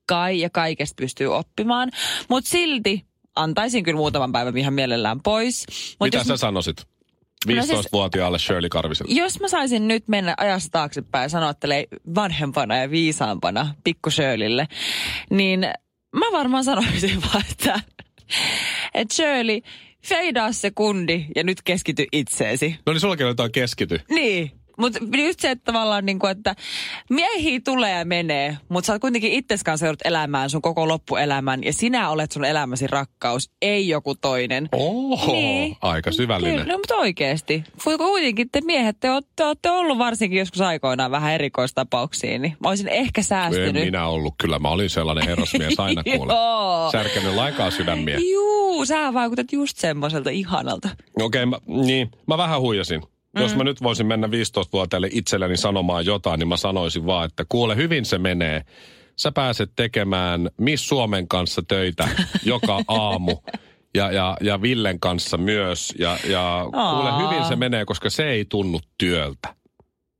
kai 0.06 0.40
ja 0.40 0.50
kaikesta 0.50 0.96
pystyy 1.02 1.28
oppimaan, 1.28 1.92
mutta 2.30 2.50
silti 2.50 3.06
antaisin 3.36 3.84
kyllä 3.84 3.98
muutaman 3.98 4.32
päivän 4.32 4.58
ihan 4.58 4.74
mielellään 4.74 5.22
pois. 5.22 5.66
Mut 6.00 6.06
Mitä 6.08 6.18
jos, 6.18 6.28
sä 6.28 6.38
sanoisit 6.38 6.78
No 7.48 7.64
siis- 7.64 7.80
15-vuotiaalle 7.80 8.40
Shirley 8.40 8.70
Karviselle? 8.70 9.14
jos 9.14 9.40
mä 9.40 9.48
saisin 9.48 9.88
nyt 9.88 10.08
mennä 10.08 10.34
ajassa 10.38 10.70
taaksepäin 10.72 11.24
ja 11.24 11.30
sanoa 11.30 11.54
vanhempana 12.16 12.78
ja 12.78 12.92
viisaampana 12.92 13.76
pikku 13.84 14.10
Shirleylle, 14.12 14.68
niin 15.30 15.60
mä 16.16 16.26
varmaan 16.32 16.64
sanoisin 16.64 17.22
vaan, 17.34 17.44
että, 17.52 17.80
että 18.94 19.16
Shirley, 19.16 19.60
feidaa 20.06 20.52
se 20.52 20.72
kundi 20.72 21.26
ja 21.36 21.44
nyt 21.44 21.62
keskity 21.62 22.06
itseesi. 22.12 22.76
No 22.86 22.94
niin 22.94 23.00
sullakin 23.02 23.26
on 23.26 23.30
jotain 23.30 23.52
keskity. 23.52 24.00
Niin. 24.10 24.52
Mutta 24.78 25.00
just 25.18 25.40
se, 25.40 25.52
että 25.52 25.72
tavallaan 25.72 26.06
niin 26.06 26.20
kuin, 26.20 26.32
että 26.32 26.56
miehiä 27.10 27.60
tulee 27.66 27.98
ja 28.00 28.06
menee, 28.06 28.58
mutta 28.70 28.86
sä 28.88 28.94
oot 28.94 29.02
kuitenkin 29.02 29.32
itses 29.32 29.64
kanssa 29.64 29.86
joudut 29.86 30.02
elämään 30.06 30.50
sun 30.50 30.62
koko 30.62 30.88
loppuelämän 30.88 31.64
ja 31.64 31.74
sinä 31.74 32.10
olet 32.10 32.32
sun 32.32 32.46
elämäsi 32.46 32.88
rakkaus, 32.88 33.52
ei 33.62 33.88
joku 33.88 34.16
toinen. 34.16 34.70
Oho, 34.72 35.34
Niin. 35.34 35.78
aika 35.82 36.12
syvällinen. 36.12 36.60
Kyllä, 36.60 36.74
no, 36.74 36.78
mutta 36.78 36.96
oikeasti. 36.96 37.64
Kuitenkin 37.98 38.50
te 38.52 38.62
miehet, 38.62 38.98
te 39.00 39.12
olette, 39.12 39.46
olette 39.46 39.70
ollut 39.70 39.98
varsinkin 39.98 40.40
joskus 40.40 40.62
aikoinaan 40.62 41.12
vähän 41.12 41.34
erikoistapauksia, 41.34 42.40
niin 42.40 42.58
mä 42.60 42.70
olisin 42.70 42.88
ehkä 42.88 43.20
En 43.20 43.24
säästynyt. 43.26 43.86
minä 43.86 44.08
ollut, 44.08 44.34
kyllä 44.42 44.60
mä 44.60 44.70
olin 44.70 44.90
sellainen 44.90 45.26
herrasmies 45.28 45.80
aina 45.80 46.04
kuule. 46.18 46.34
Särkenyt 46.92 47.36
laikaa 47.36 47.72
sydämiä. 47.72 48.18
Juu, 48.32 48.86
sä 48.86 49.14
vaikutat 49.14 49.52
just 49.54 49.78
semmoiselta 49.78 50.30
ihanalta. 50.30 50.90
Okei, 51.22 51.46
mä, 51.46 51.58
niin, 51.68 52.12
mä 52.28 52.38
vähän 52.38 52.62
huijasin. 52.62 53.02
Mm. 53.36 53.42
Jos 53.42 53.56
mä 53.56 53.64
nyt 53.64 53.84
voisin 53.84 54.06
mennä 54.06 54.28
15-vuotiaille 54.28 55.10
itselleni 55.12 55.58
sanomaan 55.58 56.06
jotain, 56.06 56.40
niin 56.40 56.48
mä 56.48 56.58
sanoisin 56.58 57.06
vaan, 57.06 57.26
että 57.26 57.46
kuule 57.50 57.76
hyvin 57.76 58.06
se 58.06 58.18
menee. 58.18 58.62
Sä 59.16 59.32
pääset 59.32 59.72
tekemään 59.76 60.50
Miss 60.58 60.88
Suomen 60.88 61.28
kanssa 61.28 61.62
töitä 61.68 62.08
joka 62.46 62.82
aamu. 62.88 63.38
Ja, 63.96 64.12
ja, 64.12 64.38
ja 64.42 64.62
Villen 64.62 65.00
kanssa 65.00 65.38
myös. 65.38 65.94
Ja, 66.00 66.18
ja 66.30 66.62
kuule 66.64 67.10
Aa. 67.10 67.30
hyvin 67.30 67.46
se 67.46 67.56
menee, 67.56 67.86
koska 67.86 68.10
se 68.10 68.30
ei 68.30 68.46
tunnu 68.46 68.80
työltä. 68.98 69.56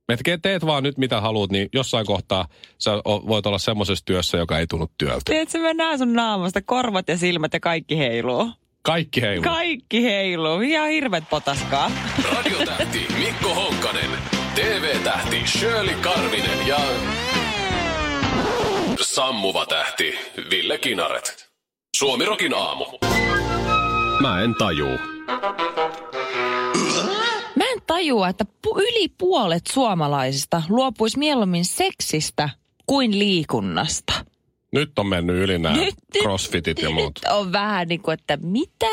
Et 0.08 0.20
teet 0.42 0.66
vaan 0.66 0.82
nyt 0.82 0.98
mitä 0.98 1.20
haluat, 1.20 1.50
niin 1.50 1.68
jossain 1.72 2.06
kohtaa 2.06 2.48
sä 2.78 2.90
voit 3.06 3.46
olla 3.46 3.58
semmoisessa 3.58 4.04
työssä, 4.04 4.38
joka 4.38 4.58
ei 4.58 4.66
tunnu 4.66 4.86
työltä. 4.98 5.22
Tiedätkö, 5.24 5.58
mä 5.58 5.74
näen 5.74 5.98
sun 5.98 6.12
naamasta 6.12 6.62
korvat 6.62 7.08
ja 7.08 7.18
silmät 7.18 7.52
ja 7.52 7.60
kaikki 7.60 7.98
heiluu. 7.98 8.50
Kaikki 8.84 9.22
heiluu. 9.22 9.42
Kaikki 9.42 10.02
heiluu. 10.04 10.60
Ihan 10.60 10.88
hirvet 10.88 11.24
potaskaa. 11.30 11.90
Radiotähti 12.36 13.06
Mikko 13.18 13.54
Honkanen, 13.54 14.10
TV-tähti 14.54 15.42
Shirley 15.46 15.94
Karvinen 15.94 16.66
ja 16.66 16.78
sammuva 19.00 19.66
tähti 19.66 20.14
Ville 20.50 20.78
Kinaret. 20.78 21.48
Suomirokin 21.96 22.54
aamu. 22.54 22.84
Mä 24.20 24.42
en 24.42 24.54
tajuu. 24.58 24.98
Mä 27.56 27.64
en 27.72 27.82
tajua, 27.86 28.28
että 28.28 28.44
pu- 28.66 28.78
yli 28.80 29.08
puolet 29.18 29.66
suomalaisista 29.66 30.62
luopuisi 30.68 31.18
mieluummin 31.18 31.64
seksistä 31.64 32.48
kuin 32.86 33.18
liikunnasta. 33.18 34.12
Nyt 34.74 34.98
on 34.98 35.06
mennyt 35.06 35.36
yli 35.36 35.58
nämä 35.58 35.76
Nyt- 35.76 35.94
crossfitit 36.22 36.82
ja 36.82 36.90
muut. 36.90 37.20
Nyt 37.24 37.32
on 37.32 37.52
vähän 37.52 37.88
niin 37.88 38.02
kuin, 38.02 38.12
että 38.14 38.36
mitä? 38.42 38.86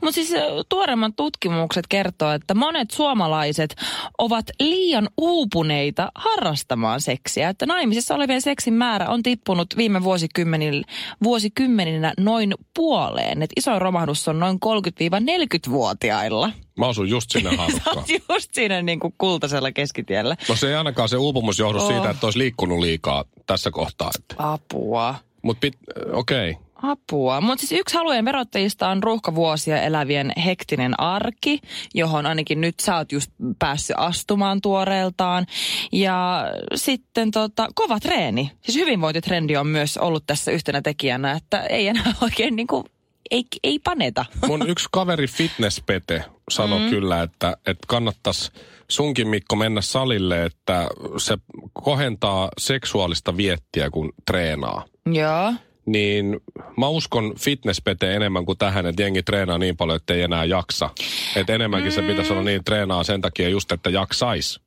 Mutta 0.00 0.14
siis 0.14 0.32
ö, 0.32 0.38
tuoreimmat 0.68 1.16
tutkimukset 1.16 1.86
kertoo, 1.88 2.32
että 2.32 2.54
monet 2.54 2.90
suomalaiset 2.90 3.76
ovat 4.18 4.46
liian 4.60 5.08
uupuneita 5.16 6.12
harrastamaan 6.14 7.00
seksiä. 7.00 7.48
Että 7.48 7.66
naimisissa 7.66 8.14
olevien 8.14 8.42
seksin 8.42 8.74
määrä 8.74 9.08
on 9.08 9.22
tippunut 9.22 9.66
viime 9.76 10.02
vuosikymmenin, 10.02 10.84
vuosikymmeninä 11.22 12.14
noin 12.18 12.54
puoleen. 12.74 13.42
Et 13.42 13.50
isoin 13.56 13.82
romahdus 13.82 14.28
on 14.28 14.38
noin 14.40 14.58
30-40-vuotiailla. 14.64 16.50
Mä 16.78 16.86
osun 16.86 17.08
just 17.08 17.30
sinne 17.30 17.50
Sä 17.56 17.56
haarukkaan. 17.56 17.96
oot 17.98 18.06
just 18.28 18.54
siinä 18.54 18.82
niin 18.82 19.00
kuin 19.00 19.14
kultaisella 19.18 19.72
keskitiellä. 19.72 20.36
No 20.48 20.56
se 20.56 20.68
ei 20.68 20.74
ainakaan 20.74 21.08
se 21.08 21.16
uupumus 21.16 21.58
johdu 21.58 21.78
Oh. 21.78 21.88
siitä, 21.88 22.10
että 22.10 22.26
olisi 22.26 22.38
liikkunut 22.38 22.78
liikaa 22.78 23.24
tässä 23.46 23.70
kohtaa. 23.70 24.10
Apua. 24.38 25.14
Mutta 25.42 25.66
okei. 26.12 26.50
Okay. 26.50 26.64
Apua. 26.82 27.40
Mutta 27.40 27.66
siis 27.66 27.80
yksi 27.80 27.96
halujen 27.96 28.24
verottajista 28.24 28.88
on 28.88 29.02
ruuhkavuosia 29.02 29.82
elävien 29.82 30.32
hektinen 30.44 31.00
arki, 31.00 31.60
johon 31.94 32.26
ainakin 32.26 32.60
nyt 32.60 32.80
sä 32.80 32.96
oot 32.96 33.12
just 33.12 33.30
päässyt 33.58 33.96
astumaan 33.98 34.60
tuoreeltaan. 34.60 35.46
Ja 35.92 36.44
sitten 36.74 37.30
tota, 37.30 37.68
kova 37.74 38.00
treeni. 38.00 38.50
Siis 38.62 38.76
hyvinvointitrendi 38.78 39.56
on 39.56 39.66
myös 39.66 39.96
ollut 39.96 40.24
tässä 40.26 40.50
yhtenä 40.50 40.82
tekijänä, 40.82 41.32
että 41.32 41.60
ei 41.62 41.88
enää 41.88 42.14
oikein 42.22 42.56
niinku, 42.56 42.84
ei, 43.30 43.44
ei 43.64 43.78
paneta. 43.78 44.24
Mun 44.46 44.68
yksi 44.68 44.88
kaveri 44.92 45.26
fitnesspete 45.26 46.24
sanoi 46.50 46.80
mm. 46.80 46.90
kyllä, 46.90 47.22
että, 47.22 47.56
että 47.66 47.86
kannattaisi 47.86 48.52
sunkin 48.88 49.28
Mikko 49.28 49.56
mennä 49.56 49.80
salille, 49.80 50.44
että 50.44 50.88
se 51.16 51.38
kohentaa 51.72 52.48
seksuaalista 52.58 53.36
viettiä, 53.36 53.90
kun 53.90 54.12
treenaa. 54.26 54.84
Joo. 55.06 55.52
Niin 55.86 56.40
mä 56.76 56.88
uskon 56.88 57.34
fitnesspete 57.38 58.14
enemmän 58.14 58.46
kuin 58.46 58.58
tähän, 58.58 58.86
että 58.86 59.02
jengi 59.02 59.22
treenaa 59.22 59.58
niin 59.58 59.76
paljon, 59.76 59.96
että 59.96 60.14
ei 60.14 60.22
enää 60.22 60.44
jaksa. 60.44 60.90
Että 61.36 61.54
enemmänkin 61.54 61.92
mm. 61.92 61.94
se 61.94 62.02
pitäisi 62.02 62.32
olla 62.32 62.42
niin, 62.42 62.64
treenaa 62.64 63.04
sen 63.04 63.20
takia 63.20 63.48
just, 63.48 63.72
että 63.72 63.90
jaksais. 63.90 64.60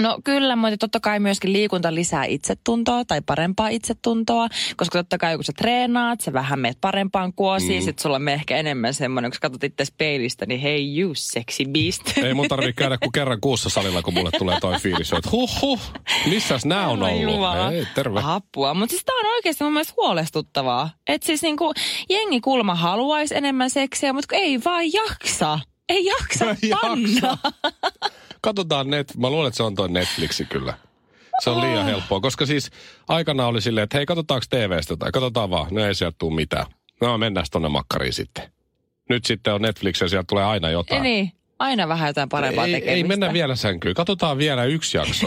No 0.00 0.18
kyllä, 0.24 0.56
mutta 0.56 0.76
totta 0.76 1.00
kai 1.00 1.20
myöskin 1.20 1.52
liikunta 1.52 1.94
lisää 1.94 2.24
itsetuntoa 2.24 3.04
tai 3.04 3.20
parempaa 3.26 3.68
itsetuntoa, 3.68 4.48
koska 4.76 4.98
totta 4.98 5.18
kai 5.18 5.34
kun 5.34 5.44
sä 5.44 5.52
treenaat, 5.56 6.20
sä 6.20 6.32
vähän 6.32 6.58
meet 6.58 6.78
parempaan 6.80 7.32
kuosiin, 7.32 7.82
mm. 7.82 7.84
sit 7.84 7.98
sulla 7.98 8.16
on 8.16 8.28
ehkä 8.28 8.56
enemmän 8.56 8.94
semmoinen, 8.94 9.30
kun 9.30 9.34
sä 9.34 9.40
katsot 9.40 9.64
itse 9.64 9.84
peilistä, 9.98 10.46
niin 10.46 10.60
hei 10.60 11.00
you 11.00 11.12
sexy 11.14 11.64
beast. 11.64 12.18
Ei 12.18 12.34
mun 12.34 12.48
tarvitse 12.48 12.72
käydä 12.72 12.98
kuin 12.98 13.12
kerran 13.12 13.40
kuussa 13.40 13.68
salilla, 13.68 14.02
kun 14.02 14.14
mulle 14.14 14.30
tulee 14.38 14.60
toi 14.60 14.78
fiilis, 14.78 15.12
että 15.12 15.30
huh 15.32 15.50
huh, 15.62 15.80
missäs 16.26 16.64
nää 16.64 16.88
on 16.88 17.02
ollut? 17.02 17.22
Jumala. 17.22 17.72
Ei, 17.72 17.86
terve. 17.94 18.20
Apua, 18.24 18.74
mutta 18.74 18.90
siis 18.90 19.04
tää 19.04 19.16
on 19.16 19.26
oikeasti 19.26 19.64
mun 19.64 19.72
mielestä 19.72 19.94
huolestuttavaa. 19.96 20.90
Että 21.06 21.26
siis 21.26 21.42
niinku 21.42 21.72
jengi 22.08 22.40
kulma 22.40 22.74
haluaisi 22.74 23.36
enemmän 23.36 23.70
seksiä, 23.70 24.12
mutta 24.12 24.36
ei 24.36 24.60
vaan 24.64 24.92
jaksa. 24.92 25.60
Ei 25.88 26.04
jaksa 26.04 26.44
Ei 26.44 26.70
panna. 26.82 27.38
Katsotaan 28.42 28.90
net, 28.90 29.16
mä 29.16 29.30
luulen, 29.30 29.48
että 29.48 29.56
se 29.56 29.62
on 29.62 29.74
toi 29.74 29.88
Netflixi 29.88 30.44
kyllä. 30.44 30.78
Se 31.44 31.50
on 31.50 31.60
liian 31.60 31.84
helppoa, 31.84 32.20
koska 32.20 32.46
siis 32.46 32.70
aikana 33.08 33.46
oli 33.46 33.60
silleen, 33.60 33.84
että 33.84 33.98
hei, 33.98 34.06
katsotaanko 34.06 34.46
TVstä 34.50 34.96
tai 34.96 35.12
katsotaan 35.12 35.50
vaan, 35.50 35.66
no 35.70 35.86
ei 35.86 35.94
sieltä 35.94 36.16
tule 36.18 36.34
mitään. 36.34 36.66
No 37.00 37.18
mennään 37.18 37.46
tonne 37.50 37.68
makkariin 37.68 38.12
sitten. 38.12 38.52
Nyt 39.08 39.24
sitten 39.24 39.54
on 39.54 39.62
Netflix 39.62 40.00
ja 40.00 40.08
sieltä 40.08 40.26
tulee 40.28 40.44
aina 40.44 40.70
jotain. 40.70 41.02
niin, 41.02 41.32
aina 41.58 41.88
vähän 41.88 42.06
jotain 42.08 42.28
parempaa 42.28 42.66
ei, 42.66 42.72
tekemistä. 42.72 42.96
ei 42.96 43.04
mennä 43.04 43.32
vielä 43.32 43.56
sänkyyn. 43.56 43.94
Katsotaan 43.94 44.38
vielä 44.38 44.64
yksi 44.64 44.96
jakso. 44.96 45.26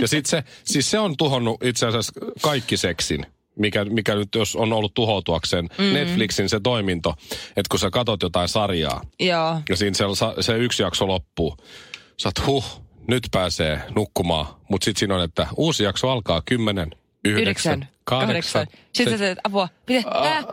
ja 0.00 0.08
sitten 0.08 0.30
se, 0.30 0.44
siis 0.64 0.90
se 0.90 0.98
on 0.98 1.16
tuhonnut 1.16 1.64
itse 1.64 1.86
asiassa 1.86 2.12
kaikki 2.42 2.76
seksin. 2.76 3.26
Mikä, 3.58 3.84
mikä 3.84 4.14
nyt 4.14 4.34
jos 4.34 4.56
on 4.56 4.72
ollut 4.72 4.94
tuhoutuakseen 4.94 5.68
mm. 5.78 5.84
Netflixin 5.84 6.48
se 6.48 6.60
toiminto, 6.60 7.14
että 7.30 7.68
kun 7.70 7.78
sä 7.78 7.90
katot 7.90 8.22
jotain 8.22 8.48
sarjaa 8.48 9.00
Joo. 9.20 9.60
ja 9.68 9.76
siinä 9.76 9.94
se, 9.94 10.04
se 10.40 10.56
yksi 10.56 10.82
jakso 10.82 11.06
loppuu, 11.06 11.56
sä 12.16 12.28
oot 12.28 12.46
huh, 12.46 12.82
nyt 13.08 13.22
pääsee 13.30 13.80
nukkumaan. 13.96 14.46
Mutta 14.68 14.84
sitten 14.84 14.98
siinä 14.98 15.14
on, 15.14 15.22
että 15.24 15.46
uusi 15.56 15.84
jakso 15.84 16.10
alkaa 16.10 16.42
kymmenen, 16.44 16.90
yhdeksän, 17.24 17.42
Yhdeksän, 17.42 17.88
kahdeksan. 18.04 18.66
Sitten 18.92 19.18
sä 19.18 19.24
teet 19.24 19.38
apua. 19.44 19.68
Mitä? 19.88 20.10
Äh, 20.10 20.36
äh, 20.38 20.44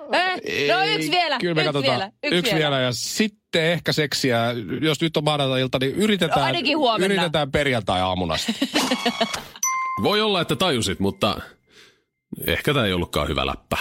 no 0.67 0.83
yksi 0.95 1.11
vielä, 1.11 1.37
Kyllä 1.39 1.53
me 1.55 1.61
yksi 1.61 1.73
katsotaan. 1.73 1.97
vielä, 1.99 2.11
yksi, 2.23 2.37
yksi 2.39 2.55
vielä. 2.55 2.79
ja 2.79 2.91
sitten 2.91 3.63
ehkä 3.63 3.93
seksiä, 3.93 4.39
jos 4.81 5.01
nyt 5.01 5.17
on 5.17 5.23
maanantai-ilta, 5.23 5.79
niin 5.79 5.95
yritetään, 5.95 6.39
No 6.39 6.45
ainakin 6.45 6.77
huomenna. 6.77 7.05
yritetään 7.13 7.51
perjantai-aamuna. 7.51 8.35
Voi 10.03 10.21
olla, 10.21 10.41
että 10.41 10.55
tajusit, 10.55 10.99
mutta 10.99 11.41
ehkä 12.47 12.73
tämä 12.73 12.85
ei 12.85 12.93
ollutkaan 12.93 13.27
hyvä 13.27 13.45
läppä. 13.45 13.77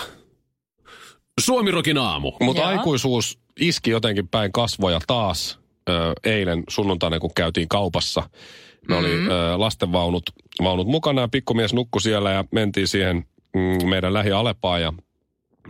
Suomirokin 1.40 1.98
aamu. 1.98 2.32
Mutta 2.40 2.66
aikuisuus 2.66 3.38
iski 3.60 3.90
jotenkin 3.90 4.28
päin 4.28 4.52
kasvoja 4.52 5.00
taas 5.06 5.57
ö, 5.88 6.12
eilen 6.24 6.62
sunnuntaina, 6.68 7.20
kun 7.20 7.30
käytiin 7.34 7.68
kaupassa. 7.68 8.20
Me 8.20 8.94
mm-hmm. 8.94 8.98
oli 8.98 9.10
ö, 9.10 9.58
lastenvaunut 9.58 10.22
vaunut 10.62 10.86
mukana 10.86 11.20
ja 11.20 11.28
pikkumies 11.28 11.74
nukkui 11.74 12.00
siellä 12.00 12.30
ja 12.30 12.44
mentiin 12.52 12.88
siihen 12.88 13.24
mm, 13.54 13.88
meidän 13.88 14.12
lähialepaan 14.12 14.82
ja 14.82 14.92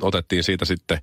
otettiin 0.00 0.44
siitä 0.44 0.64
sitten 0.64 0.98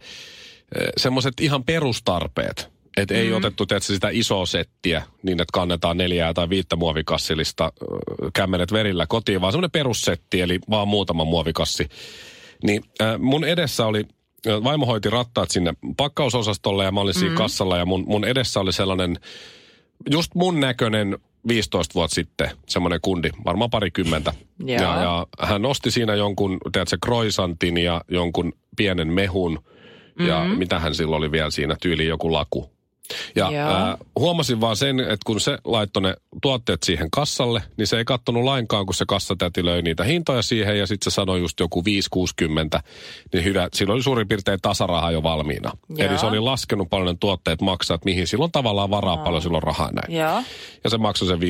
semmoiset 0.97 1.33
ihan 1.41 1.63
perustarpeet. 1.63 2.75
Että 2.97 3.13
mm-hmm. 3.13 3.27
ei 3.27 3.33
otettu 3.33 3.65
tietysti 3.65 3.93
sitä 3.93 4.09
isoa 4.11 4.45
settiä 4.45 5.03
niin, 5.23 5.41
että 5.41 5.51
kannetaan 5.53 5.97
neljää 5.97 6.33
tai 6.33 6.49
viittä 6.49 6.75
muovikassillista 6.75 7.71
kämmenet 8.33 8.71
verillä 8.71 9.05
kotiin, 9.07 9.41
vaan 9.41 9.53
semmoinen 9.53 9.71
perussetti, 9.71 10.41
eli 10.41 10.59
vaan 10.69 10.87
muutama 10.87 11.25
muovikassi. 11.25 11.89
Niin 12.63 12.83
äh, 13.01 13.19
mun 13.19 13.43
edessä 13.43 13.85
oli, 13.85 14.05
vaimo 14.63 14.85
hoiti 14.85 15.09
rattaat 15.09 15.51
sinne 15.51 15.73
pakkausosastolle 15.97 16.83
ja 16.83 16.91
mä 16.91 17.01
olin 17.01 17.13
siinä 17.13 17.25
mm-hmm. 17.25 17.37
kassalla 17.37 17.77
ja 17.77 17.85
mun, 17.85 18.03
mun 18.07 18.25
edessä 18.25 18.59
oli 18.59 18.73
sellainen 18.73 19.19
just 20.11 20.35
mun 20.35 20.59
näköinen 20.59 21.17
15 21.47 21.93
vuotta 21.93 22.15
sitten 22.15 22.49
semmoinen 22.67 22.99
kundi, 23.01 23.29
varmaan 23.45 23.69
parikymmentä. 23.69 24.33
ja, 24.65 24.81
ja 24.81 25.27
hän 25.39 25.61
nosti 25.61 25.91
siinä 25.91 26.15
jonkun, 26.15 26.57
tiedätkö, 26.71 26.97
kroisantin 27.05 27.77
ja 27.77 28.01
jonkun 28.11 28.53
pienen 28.77 29.13
mehun. 29.13 29.63
Ja 30.19 30.39
mm-hmm. 30.39 30.57
mitä 30.57 30.79
hän 30.79 30.95
silloin 30.95 31.17
oli 31.17 31.31
vielä 31.31 31.51
siinä, 31.51 31.75
tyyli 31.81 32.05
joku 32.05 32.33
laku. 32.33 32.74
Ja 33.35 33.47
äh, 33.47 33.97
huomasin 34.19 34.61
vaan 34.61 34.75
sen, 34.75 34.99
että 34.99 35.17
kun 35.25 35.39
se 35.39 35.57
laittoi 35.63 36.03
ne 36.03 36.15
tuotteet 36.41 36.83
siihen 36.83 37.11
kassalle, 37.11 37.63
niin 37.77 37.87
se 37.87 37.97
ei 37.97 38.05
kattonut 38.05 38.43
lainkaan, 38.43 38.85
kun 38.85 38.95
se 38.95 39.05
kassatäti 39.07 39.65
löi 39.65 39.81
niitä 39.81 40.03
hintoja 40.03 40.41
siihen 40.41 40.79
ja 40.79 40.87
sitten 40.87 41.11
se 41.11 41.15
sanoi 41.15 41.39
just 41.39 41.59
joku 41.59 41.83
5,60, 42.77 42.79
niin 43.33 43.43
hyvä, 43.43 43.69
silloin 43.73 43.95
oli 43.95 44.03
suurin 44.03 44.27
piirtein 44.27 44.59
tasaraha 44.61 45.11
jo 45.11 45.23
valmiina. 45.23 45.71
Joo. 45.89 46.09
Eli 46.09 46.19
se 46.19 46.25
oli 46.25 46.39
laskenut 46.39 46.89
paljon 46.89 47.07
ne 47.07 47.17
tuotteet 47.19 47.61
maksaa, 47.61 47.95
että 47.95 48.05
mihin 48.05 48.27
silloin 48.27 48.51
tavallaan 48.51 48.89
varaa 48.89 49.15
no. 49.15 49.23
paljon 49.23 49.41
silloin 49.41 49.63
rahaa 49.63 49.91
näin. 49.91 50.17
Joo. 50.17 50.43
Ja 50.83 50.89
se 50.89 50.97
maksoi 50.97 51.27
sen 51.27 51.39
5,60 51.39 51.45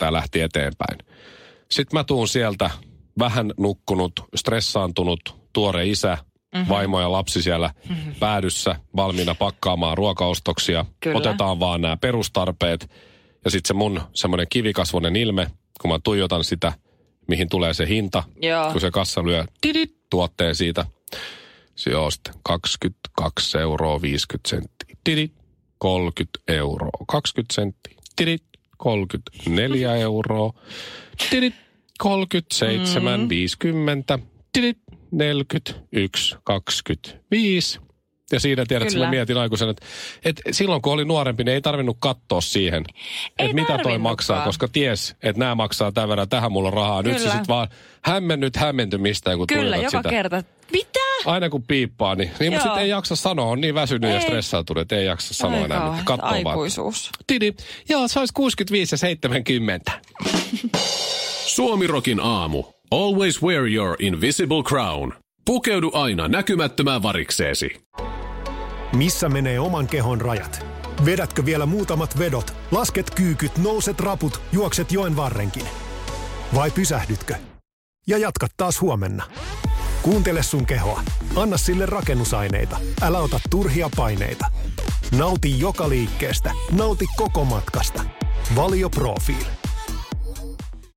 ja 0.00 0.12
lähti 0.12 0.40
eteenpäin. 0.40 0.98
Sitten 1.70 1.98
mä 1.98 2.04
tuun 2.04 2.28
sieltä 2.28 2.70
vähän 3.18 3.52
nukkunut, 3.58 4.12
stressaantunut, 4.34 5.20
tuore 5.52 5.86
isä, 5.86 6.18
mm-hmm. 6.54 6.68
vaimo 6.68 7.00
ja 7.00 7.12
lapsi 7.12 7.42
siellä 7.42 7.70
mm-hmm. 7.88 8.14
päädyssä 8.20 8.76
valmiina 8.96 9.34
pakkaamaan 9.34 9.98
ruokaostoksia. 9.98 10.84
Kyllä. 11.00 11.18
Otetaan 11.18 11.60
vaan 11.60 11.80
nämä 11.80 11.96
perustarpeet 11.96 12.90
ja 13.44 13.50
sitten 13.50 13.68
se 13.68 13.74
mun 13.74 14.00
semmoinen 14.14 14.46
kivikasvonen 14.50 15.16
ilme, 15.16 15.46
kun 15.80 15.90
mä 15.90 15.98
tuijotan 16.04 16.44
sitä, 16.44 16.72
mihin 17.28 17.48
tulee 17.48 17.74
se 17.74 17.88
hinta, 17.88 18.22
Joo. 18.42 18.72
kun 18.72 18.80
se 18.80 18.90
kassa 18.90 19.24
lyö 19.24 19.44
tidit, 19.60 19.96
tuotteen 20.10 20.54
siitä. 20.54 20.86
Se 21.74 21.96
on 21.96 22.12
sitten 22.12 22.34
22 22.42 23.58
euroa 23.58 24.02
50 24.02 24.48
senttiä. 24.48 24.96
Tidit, 25.04 25.32
30 25.78 26.38
euroa 26.48 27.04
20 27.08 27.54
senttiä. 27.54 27.94
Tidit, 28.16 28.42
34 28.76 29.94
euroa. 29.96 30.52
Tidit, 31.30 31.54
37, 31.98 33.20
mm. 33.20 33.28
50. 33.28 34.18
Tidit, 34.52 34.78
41, 35.16 36.36
25. 36.44 37.80
Ja 38.32 38.40
siinä 38.40 38.66
tiedät, 38.66 38.88
että 38.88 38.98
mä 38.98 39.10
mietin 39.10 39.36
aikuisen, 39.36 39.68
että, 39.68 39.86
että 40.24 40.42
silloin 40.50 40.82
kun 40.82 40.92
oli 40.92 41.04
nuorempi, 41.04 41.44
niin 41.44 41.54
ei 41.54 41.60
tarvinnut 41.60 41.96
katsoa 42.00 42.40
siihen, 42.40 42.84
ei 43.38 43.46
että 43.46 43.54
mitä 43.54 43.78
toi 43.78 43.98
maksaa, 43.98 44.44
koska 44.44 44.68
ties, 44.68 45.16
että 45.22 45.38
nämä 45.40 45.54
maksaa 45.54 45.92
tämän 45.92 46.08
verran, 46.08 46.28
tähän 46.28 46.52
mulla 46.52 46.68
on 46.68 46.74
rahaa. 46.74 47.02
Kyllä. 47.02 47.14
Nyt 47.14 47.22
se 47.22 47.28
sitten 47.30 47.48
vaan 47.48 47.68
hämmennyt 48.02 48.56
hämmentymistä, 48.56 49.36
kun 49.36 49.46
Kyllä, 49.46 49.76
joka 49.76 49.98
sitä. 49.98 50.08
kerta. 50.08 50.42
Mitä? 50.72 51.00
Aina 51.26 51.50
kun 51.50 51.62
piippaa, 51.62 52.14
niin, 52.14 52.30
niin 52.40 52.52
mutta 52.52 52.62
sitten 52.64 52.82
ei 52.82 52.88
jaksa 52.88 53.16
sanoa, 53.16 53.46
on 53.46 53.60
niin 53.60 53.74
väsynyt 53.74 54.10
ei. 54.10 54.16
ja 54.16 54.20
stressautunut, 54.20 54.80
että 54.80 54.96
ei 54.96 55.06
jaksa 55.06 55.34
sanoa 55.34 55.62
Aika 55.62 55.74
enää. 55.74 56.02
Katsoo 56.04 56.28
Aikuisuus. 56.28 57.10
Vaan. 57.12 57.24
Tidi, 57.26 57.54
joo, 57.88 58.08
se 58.08 58.18
olisi 58.18 58.34
65 58.34 58.94
ja 58.94 58.98
70. 58.98 59.92
Suomirokin 61.46 62.20
aamu. 62.20 62.64
Always 62.90 63.42
wear 63.42 63.66
your 63.66 63.96
invisible 63.98 64.62
crown. 64.62 65.12
Pukeudu 65.44 65.90
aina 65.92 66.28
näkymättömään 66.28 67.02
varikseesi. 67.02 67.70
Missä 68.96 69.28
menee 69.28 69.60
oman 69.60 69.86
kehon 69.86 70.20
rajat? 70.20 70.66
Vedätkö 71.04 71.44
vielä 71.44 71.66
muutamat 71.66 72.18
vedot, 72.18 72.54
lasket 72.70 73.10
kyykyt, 73.10 73.58
nouset 73.58 74.00
raput, 74.00 74.40
juokset 74.52 74.92
joen 74.92 75.16
varrenkin? 75.16 75.62
Vai 76.54 76.70
pysähdytkö? 76.70 77.34
Ja 78.06 78.18
jatkat 78.18 78.50
taas 78.56 78.80
huomenna. 78.80 79.24
Kuuntele 80.02 80.42
sun 80.42 80.66
kehoa. 80.66 81.02
Anna 81.36 81.56
sille 81.56 81.86
rakennusaineita. 81.86 82.76
Älä 83.02 83.18
ota 83.18 83.40
turhia 83.50 83.90
paineita. 83.96 84.46
Nauti 85.18 85.60
joka 85.60 85.88
liikkeestä. 85.88 86.50
Nauti 86.72 87.04
koko 87.16 87.44
matkasta. 87.44 88.04
Valio 88.56 88.90
Profiili. 88.90 89.65